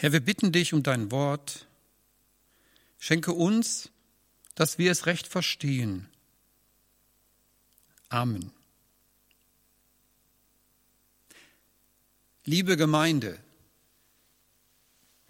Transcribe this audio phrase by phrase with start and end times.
[0.00, 1.66] Herr, wir bitten dich um dein Wort.
[2.98, 3.90] Schenke uns,
[4.54, 6.08] dass wir es recht verstehen.
[8.08, 8.50] Amen.
[12.46, 13.38] Liebe Gemeinde,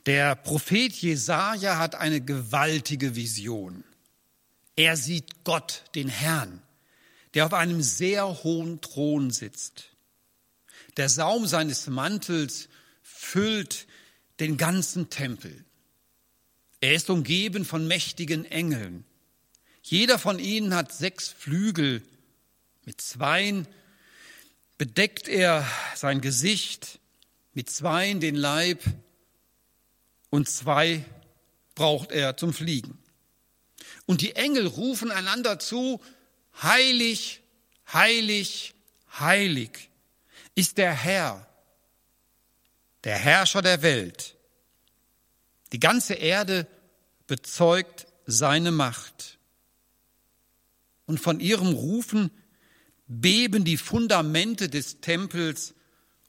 [0.07, 3.82] der Prophet Jesaja hat eine gewaltige Vision.
[4.77, 6.62] Er sieht Gott, den Herrn,
[7.34, 9.91] der auf einem sehr hohen Thron sitzt.
[10.96, 12.68] Der Saum seines Mantels
[13.02, 13.89] füllt
[14.41, 15.65] den ganzen Tempel.
[16.81, 19.05] Er ist umgeben von mächtigen Engeln.
[19.83, 22.03] Jeder von ihnen hat sechs Flügel.
[22.84, 23.69] Mit zweien
[24.79, 26.98] bedeckt er sein Gesicht,
[27.53, 28.83] mit zweien den Leib
[30.31, 31.05] und zwei
[31.75, 32.98] braucht er zum Fliegen.
[34.07, 36.01] Und die Engel rufen einander zu,
[36.62, 37.43] heilig,
[37.93, 38.75] heilig,
[39.19, 39.91] heilig
[40.55, 41.47] ist der Herr,
[43.05, 44.37] der Herrscher der Welt.
[45.73, 46.67] Die ganze Erde
[47.27, 49.39] bezeugt seine Macht.
[51.07, 52.31] Und von ihrem Rufen
[53.07, 55.75] beben die Fundamente des Tempels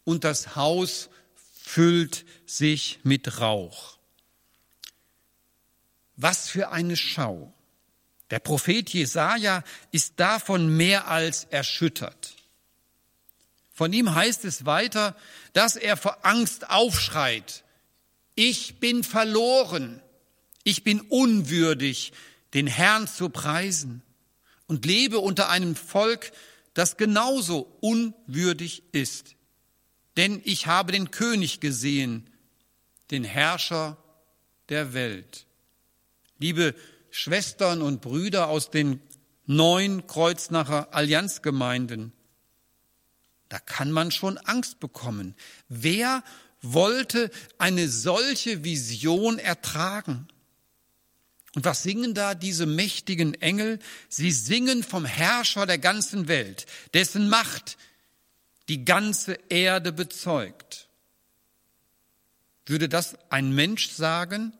[0.03, 3.97] und das Haus füllt sich mit Rauch.
[6.15, 7.53] Was für eine Schau.
[8.31, 12.35] Der Prophet Jesaja ist davon mehr als erschüttert.
[13.71, 15.15] Von ihm heißt es weiter,
[15.53, 17.63] dass er vor Angst aufschreit.
[18.35, 20.01] Ich bin verloren.
[20.63, 22.13] Ich bin unwürdig,
[22.53, 24.03] den Herrn zu preisen
[24.67, 26.31] und lebe unter einem Volk,
[26.73, 29.35] das genauso unwürdig ist.
[30.17, 32.29] Denn ich habe den König gesehen,
[33.09, 33.97] den Herrscher
[34.69, 35.45] der Welt.
[36.37, 36.75] Liebe
[37.09, 39.01] Schwestern und Brüder aus den
[39.45, 42.13] neun Kreuznacher Allianzgemeinden,
[43.51, 45.35] da kann man schon Angst bekommen.
[45.67, 46.23] Wer
[46.61, 50.29] wollte eine solche Vision ertragen?
[51.53, 53.79] Und was singen da diese mächtigen Engel?
[54.07, 57.77] Sie singen vom Herrscher der ganzen Welt, dessen Macht
[58.69, 60.87] die ganze Erde bezeugt.
[62.65, 64.53] Würde das ein Mensch sagen?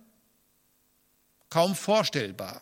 [1.50, 2.62] Kaum vorstellbar.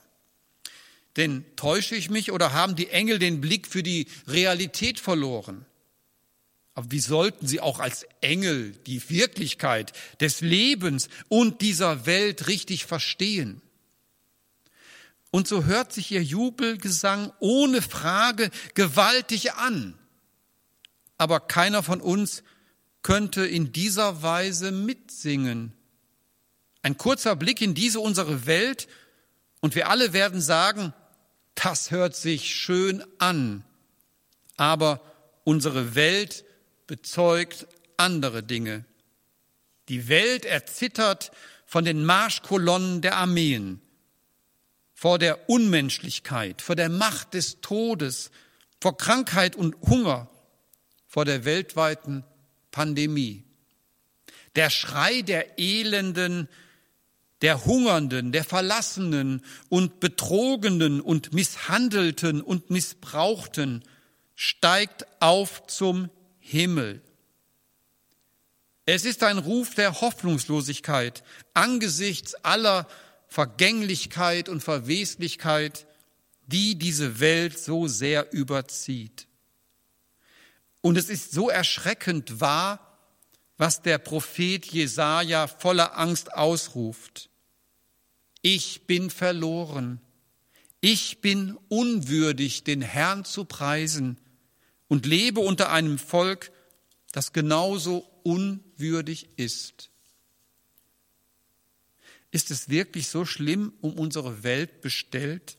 [1.15, 5.65] Denn täusche ich mich oder haben die Engel den Blick für die Realität verloren?
[6.79, 9.91] Aber wie sollten sie auch als Engel die Wirklichkeit
[10.21, 13.61] des Lebens und dieser Welt richtig verstehen?
[15.29, 19.93] Und so hört sich ihr Jubelgesang ohne Frage gewaltig an.
[21.17, 22.43] Aber keiner von uns
[23.01, 25.73] könnte in dieser Weise mitsingen.
[26.81, 28.87] Ein kurzer Blick in diese unsere Welt
[29.59, 30.93] und wir alle werden sagen,
[31.55, 33.65] das hört sich schön an.
[34.55, 35.01] Aber
[35.43, 36.45] unsere Welt
[36.89, 37.67] bezeugt
[37.97, 38.83] andere Dinge.
[39.89, 41.31] Die Welt erzittert
[41.67, 43.79] von den Marschkolonnen der Armeen,
[44.95, 48.31] vor der Unmenschlichkeit, vor der Macht des Todes,
[48.81, 50.31] vor Krankheit und Hunger,
[51.05, 52.23] vor der weltweiten
[52.71, 53.43] Pandemie.
[54.55, 56.49] Der Schrei der Elenden,
[57.43, 63.83] der Hungernden, der Verlassenen und Betrogenen und Misshandelten und Missbrauchten
[64.33, 66.09] steigt auf zum
[66.49, 67.03] Himmel.
[68.87, 71.23] Es ist ein Ruf der Hoffnungslosigkeit
[71.53, 72.87] angesichts aller
[73.27, 75.85] Vergänglichkeit und Verweslichkeit,
[76.47, 79.27] die diese Welt so sehr überzieht.
[80.81, 82.97] Und es ist so erschreckend wahr,
[83.57, 87.29] was der Prophet Jesaja voller Angst ausruft.
[88.41, 90.01] Ich bin verloren.
[90.81, 94.17] Ich bin unwürdig, den Herrn zu preisen
[94.89, 96.51] und lebe unter einem Volk,
[97.13, 99.89] das genauso unwürdig ist.
[102.31, 105.57] Ist es wirklich so schlimm um unsere Welt bestellt?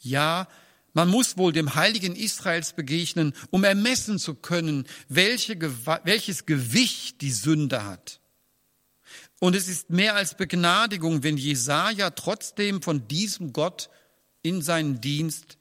[0.00, 0.48] Ja,
[0.94, 5.60] man muss wohl dem Heiligen Israels begegnen, um ermessen zu können, welche,
[6.04, 8.20] welches Gewicht die Sünde hat.
[9.40, 13.90] Und es ist mehr als Begnadigung, wenn Jesaja trotzdem von diesem Gott
[14.42, 15.58] in seinen Dienst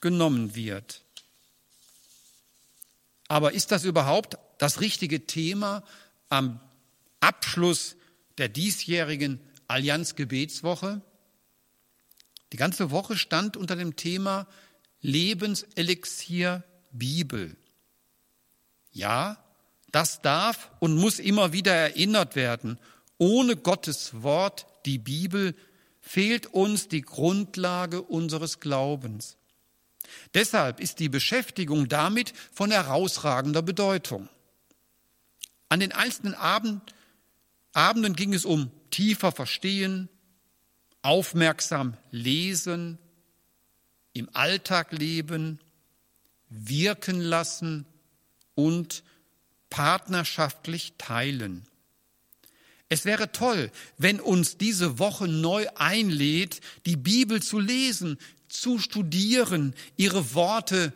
[0.00, 1.04] genommen wird.
[3.30, 5.84] Aber ist das überhaupt das richtige Thema
[6.30, 6.58] am
[7.20, 7.94] Abschluss
[8.38, 9.38] der diesjährigen
[9.68, 11.00] Allianz-Gebetswoche?
[12.52, 14.48] Die ganze Woche stand unter dem Thema
[15.00, 17.56] Lebenselixier Bibel.
[18.90, 19.38] Ja,
[19.92, 22.80] das darf und muss immer wieder erinnert werden.
[23.16, 25.54] Ohne Gottes Wort, die Bibel,
[26.00, 29.36] fehlt uns die Grundlage unseres Glaubens.
[30.34, 34.28] Deshalb ist die Beschäftigung damit von herausragender Bedeutung.
[35.68, 36.94] An den einzelnen Abend
[37.72, 40.08] Abenden ging es um tiefer Verstehen,
[41.02, 42.98] aufmerksam lesen,
[44.12, 45.60] im Alltag leben,
[46.48, 47.86] wirken lassen
[48.54, 49.04] und
[49.70, 51.64] partnerschaftlich teilen.
[52.88, 58.18] Es wäre toll, wenn uns diese Woche neu einlädt, die Bibel zu lesen,
[58.52, 60.92] zu studieren, ihre Worte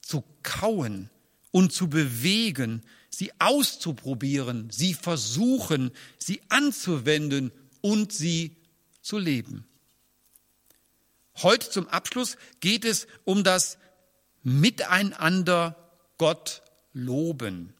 [0.00, 1.10] zu kauen
[1.50, 8.56] und zu bewegen, sie auszuprobieren, sie versuchen, sie anzuwenden und sie
[9.02, 9.66] zu leben.
[11.42, 13.78] Heute zum Abschluss geht es um das
[14.42, 15.76] Miteinander
[16.18, 16.62] Gott
[16.92, 17.74] loben.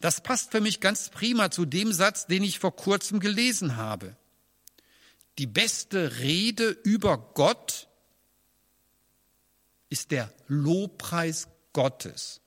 [0.00, 4.16] Das passt für mich ganz prima zu dem Satz, den ich vor kurzem gelesen habe.
[5.38, 7.88] Die beste Rede über Gott
[9.90, 12.40] ist der Lobpreis Gottes.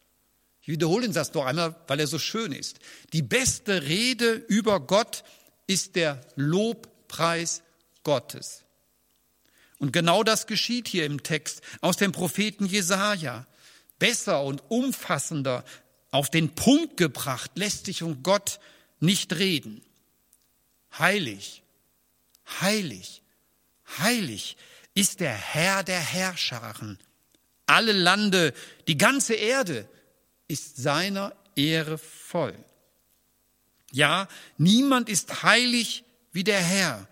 [0.62, 2.80] Ich wiederhole den Satz noch einmal, weil er so schön ist.
[3.12, 5.24] Die beste Rede über Gott
[5.68, 7.62] ist der Lobpreis
[8.04, 8.64] Gottes.
[9.78, 13.46] Und genau das geschieht hier im Text aus dem Propheten Jesaja.
[14.00, 15.66] Besser und umfassender
[16.12, 18.60] auf den Punkt gebracht, lässt sich um Gott
[19.02, 19.82] nicht reden.
[20.98, 21.64] Heilig,
[22.62, 23.24] heilig,
[23.98, 24.56] heilig
[24.94, 27.00] ist der Herr der Herrscharen.
[27.66, 28.54] Alle Lande,
[28.88, 29.88] die ganze Erde
[30.48, 32.56] ist seiner Ehre voll.
[33.92, 34.28] Ja,
[34.58, 37.08] niemand ist heilig wie der Herr.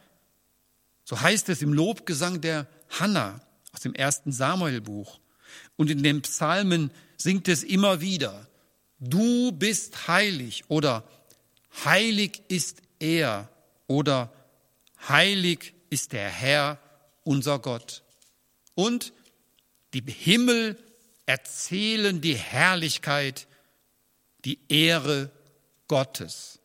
[1.06, 3.40] So heißt es im Lobgesang der Hanna
[3.72, 5.20] aus dem ersten Samuelbuch.
[5.78, 8.48] Und in den Psalmen singt es immer wieder
[9.02, 11.04] du bist heilig oder
[11.84, 13.50] heilig ist er
[13.88, 14.32] oder
[15.10, 16.78] heilig ist der Herr,
[17.24, 18.04] unser Gott.
[18.76, 19.12] Und
[19.94, 20.78] die Himmel
[21.26, 23.48] erzählen die Herrlichkeit,
[24.46, 25.32] die Ehre
[25.88, 26.60] Gottes.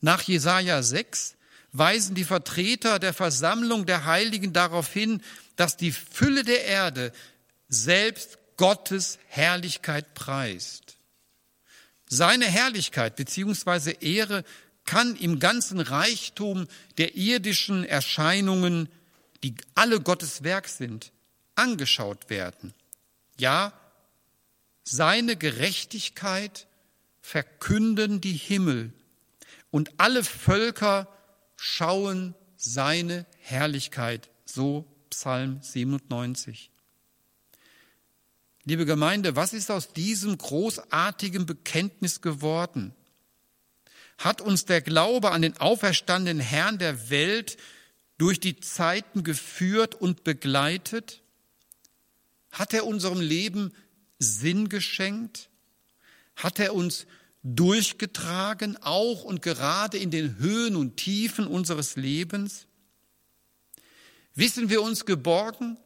[0.00, 1.36] Nach Jesaja 6
[1.72, 5.22] weisen die Vertreter der Versammlung der Heiligen darauf hin,
[5.56, 7.12] dass die Fülle der Erde
[7.68, 10.96] selbst Gottes Herrlichkeit preist.
[12.08, 13.96] Seine Herrlichkeit bzw.
[14.00, 14.44] Ehre
[14.84, 18.88] kann im ganzen Reichtum der irdischen Erscheinungen,
[19.42, 21.12] die alle Gottes Werk sind,
[21.56, 22.72] angeschaut werden.
[23.38, 23.72] Ja,
[24.84, 26.66] seine Gerechtigkeit
[27.20, 28.92] verkünden die Himmel
[29.70, 31.08] und alle Völker
[31.56, 36.70] schauen seine Herrlichkeit, so Psalm 97.
[38.64, 42.94] Liebe Gemeinde, was ist aus diesem großartigen Bekenntnis geworden?
[44.18, 47.58] Hat uns der Glaube an den auferstandenen Herrn der Welt
[48.18, 51.22] durch die Zeiten geführt und begleitet?
[52.56, 53.74] Hat er unserem Leben
[54.18, 55.50] Sinn geschenkt?
[56.36, 57.06] Hat er uns
[57.42, 62.66] durchgetragen, auch und gerade in den Höhen und Tiefen unseres Lebens?
[64.34, 65.76] Wissen wir uns geborgen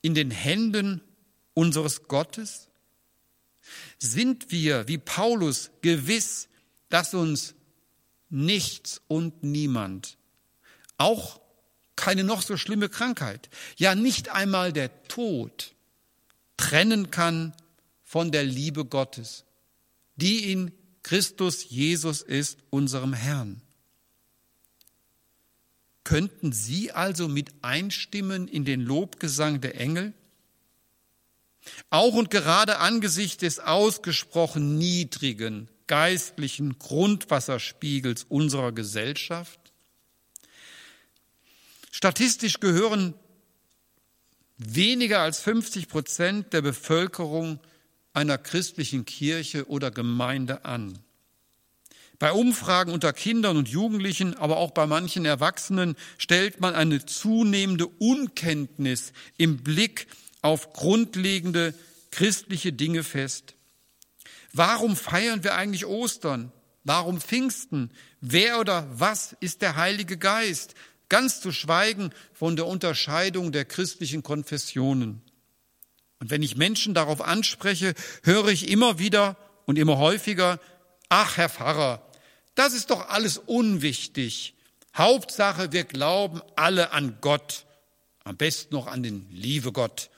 [0.00, 1.02] in den Händen
[1.54, 2.66] unseres Gottes?
[4.00, 6.48] Sind wir, wie Paulus, gewiss,
[6.88, 7.54] dass uns
[8.28, 10.18] nichts und niemand,
[10.98, 11.40] auch
[11.94, 15.76] keine noch so schlimme Krankheit, ja nicht einmal der Tod,
[16.62, 17.52] trennen kann
[18.04, 19.44] von der Liebe Gottes,
[20.14, 20.70] die in
[21.02, 23.60] Christus Jesus ist, unserem Herrn.
[26.04, 30.14] Könnten Sie also mit einstimmen in den Lobgesang der Engel?
[31.90, 39.58] Auch und gerade angesichts des ausgesprochen niedrigen geistlichen Grundwasserspiegels unserer Gesellschaft?
[41.90, 43.14] Statistisch gehören
[44.68, 47.58] weniger als 50 Prozent der Bevölkerung
[48.12, 50.98] einer christlichen Kirche oder Gemeinde an.
[52.18, 57.86] Bei Umfragen unter Kindern und Jugendlichen, aber auch bei manchen Erwachsenen stellt man eine zunehmende
[57.86, 60.06] Unkenntnis im Blick
[60.40, 61.74] auf grundlegende
[62.12, 63.54] christliche Dinge fest.
[64.52, 66.52] Warum feiern wir eigentlich Ostern?
[66.84, 67.90] Warum Pfingsten?
[68.20, 70.74] Wer oder was ist der Heilige Geist?
[71.12, 75.20] Ganz zu schweigen von der Unterscheidung der christlichen Konfessionen.
[76.20, 77.92] Und wenn ich Menschen darauf anspreche,
[78.22, 80.58] höre ich immer wieder und immer häufiger,
[81.10, 82.00] ach Herr Pfarrer,
[82.54, 84.54] das ist doch alles unwichtig.
[84.96, 87.66] Hauptsache, wir glauben alle an Gott,
[88.24, 90.08] am besten noch an den liebe Gott.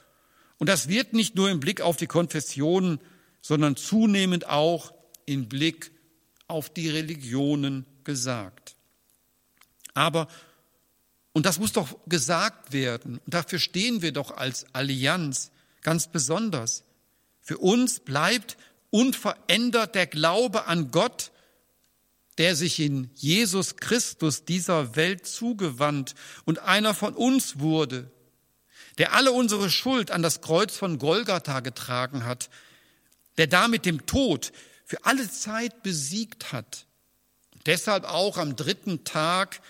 [0.58, 3.00] Und das wird nicht nur im Blick auf die Konfessionen,
[3.40, 4.94] sondern zunehmend auch
[5.26, 5.90] im Blick
[6.46, 8.76] auf die Religionen gesagt.
[9.92, 10.28] Aber,
[11.34, 15.50] und das muss doch gesagt werden, und dafür stehen wir doch als Allianz
[15.82, 16.84] ganz besonders,
[17.42, 18.56] für uns bleibt
[18.90, 21.32] unverändert der Glaube an Gott,
[22.38, 26.14] der sich in Jesus Christus dieser Welt zugewandt
[26.44, 28.10] und einer von uns wurde,
[28.98, 32.48] der alle unsere Schuld an das Kreuz von Golgatha getragen hat,
[33.38, 34.52] der damit dem Tod
[34.84, 36.86] für alle Zeit besiegt hat,
[37.66, 39.60] deshalb auch am dritten Tag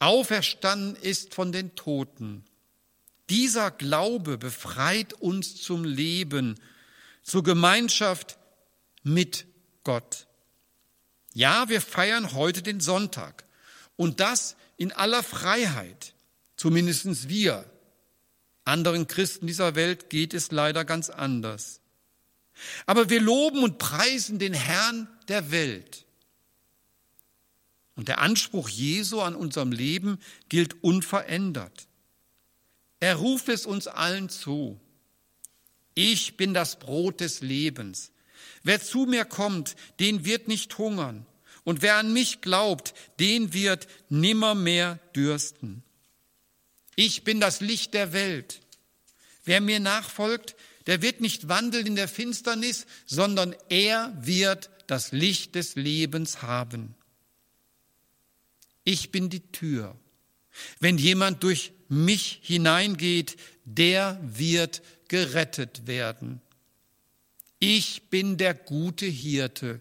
[0.00, 2.44] auferstanden ist von den Toten.
[3.28, 6.58] Dieser Glaube befreit uns zum Leben,
[7.22, 8.38] zur Gemeinschaft
[9.04, 9.46] mit
[9.84, 10.26] Gott.
[11.32, 13.44] Ja, wir feiern heute den Sonntag
[13.96, 16.14] und das in aller Freiheit,
[16.56, 17.70] zumindest wir.
[18.64, 21.80] Anderen Christen dieser Welt geht es leider ganz anders.
[22.86, 26.04] Aber wir loben und preisen den Herrn der Welt.
[28.00, 31.86] Und der Anspruch Jesu an unserem Leben gilt unverändert.
[32.98, 34.80] Er ruft es uns allen zu.
[35.92, 38.10] Ich bin das Brot des Lebens.
[38.62, 41.26] Wer zu mir kommt, den wird nicht hungern.
[41.62, 45.82] Und wer an mich glaubt, den wird nimmermehr dürsten.
[46.96, 48.62] Ich bin das Licht der Welt.
[49.44, 55.54] Wer mir nachfolgt, der wird nicht wandeln in der Finsternis, sondern er wird das Licht
[55.54, 56.94] des Lebens haben.
[58.84, 59.96] Ich bin die Tür.
[60.78, 66.40] Wenn jemand durch mich hineingeht, der wird gerettet werden.
[67.58, 69.80] Ich bin der gute Hirte.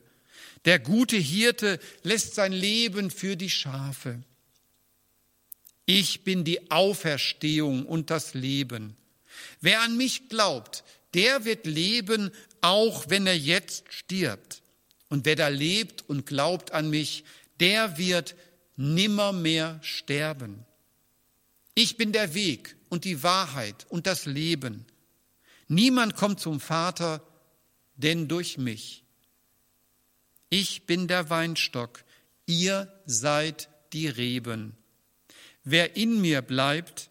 [0.65, 4.21] Der gute Hirte lässt sein Leben für die Schafe.
[5.85, 8.95] Ich bin die Auferstehung und das Leben.
[9.61, 14.61] Wer an mich glaubt, der wird leben, auch wenn er jetzt stirbt.
[15.07, 17.23] Und wer da lebt und glaubt an mich,
[17.59, 18.35] der wird
[18.79, 20.65] nimmermehr sterben.
[21.75, 24.85] Ich bin der Weg und die Wahrheit und das Leben.
[25.67, 27.21] Niemand kommt zum Vater
[27.97, 29.03] denn durch mich.
[30.49, 32.05] Ich bin der Weinstock,
[32.45, 34.77] ihr seid die Reben.
[35.65, 37.09] Wer in mir bleibt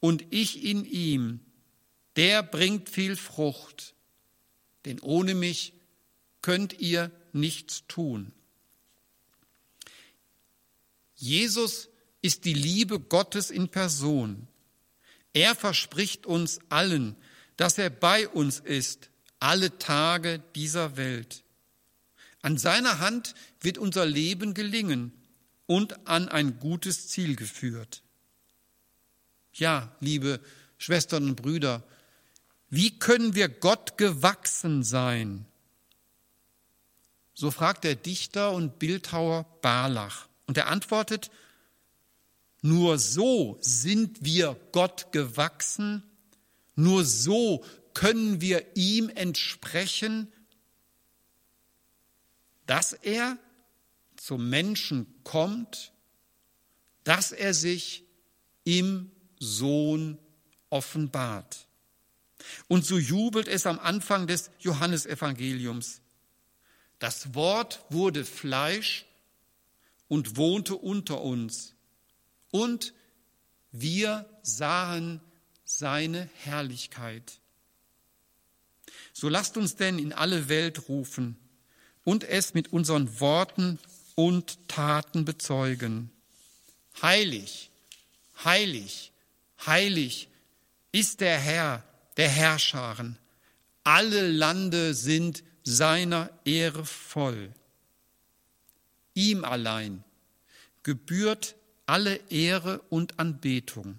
[0.00, 1.40] und ich in ihm,
[2.16, 3.94] der bringt viel Frucht,
[4.86, 5.74] denn ohne mich
[6.40, 8.32] könnt ihr nichts tun.
[11.20, 11.90] Jesus
[12.22, 14.48] ist die Liebe Gottes in Person.
[15.34, 17.14] Er verspricht uns allen,
[17.58, 21.44] dass er bei uns ist, alle Tage dieser Welt.
[22.40, 25.12] An seiner Hand wird unser Leben gelingen
[25.66, 28.02] und an ein gutes Ziel geführt.
[29.52, 30.40] Ja, liebe
[30.78, 31.82] Schwestern und Brüder,
[32.70, 35.44] wie können wir Gott gewachsen sein?
[37.34, 40.29] So fragt der Dichter und Bildhauer Barlach.
[40.50, 41.30] Und er antwortet,
[42.60, 46.02] nur so sind wir Gott gewachsen,
[46.74, 47.64] nur so
[47.94, 50.26] können wir ihm entsprechen,
[52.66, 53.38] dass er
[54.16, 55.92] zum Menschen kommt,
[57.04, 58.02] dass er sich
[58.64, 60.18] im Sohn
[60.68, 61.68] offenbart.
[62.66, 66.00] Und so jubelt es am Anfang des Johannesevangeliums.
[66.98, 69.06] Das Wort wurde Fleisch
[70.10, 71.76] und wohnte unter uns
[72.50, 72.94] und
[73.70, 75.20] wir sahen
[75.64, 77.38] seine Herrlichkeit.
[79.12, 81.36] So lasst uns denn in alle Welt rufen
[82.02, 83.78] und es mit unseren Worten
[84.16, 86.10] und Taten bezeugen.
[87.00, 87.70] Heilig,
[88.44, 89.12] heilig,
[89.64, 90.28] heilig
[90.90, 91.84] ist der Herr
[92.16, 93.16] der Herrscharen.
[93.84, 97.54] Alle Lande sind seiner Ehre voll.
[99.14, 100.04] Ihm allein
[100.82, 103.98] gebührt alle Ehre und Anbetung.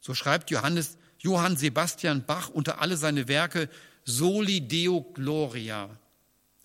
[0.00, 3.68] So schreibt Johannes, Johann Sebastian Bach unter alle seine Werke
[4.04, 5.88] Soli Deo Gloria.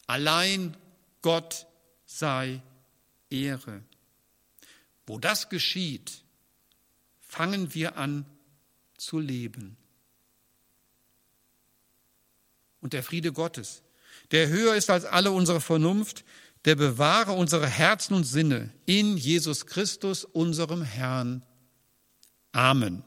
[0.07, 0.75] Allein
[1.21, 1.67] Gott
[2.05, 2.61] sei
[3.29, 3.81] Ehre.
[5.05, 6.23] Wo das geschieht,
[7.19, 8.25] fangen wir an
[8.97, 9.75] zu leben.
[12.79, 13.81] Und der Friede Gottes,
[14.31, 16.23] der höher ist als alle unsere Vernunft,
[16.65, 21.43] der bewahre unsere Herzen und Sinne in Jesus Christus, unserem Herrn.
[22.51, 23.03] Amen.